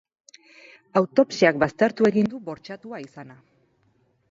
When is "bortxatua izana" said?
2.49-3.39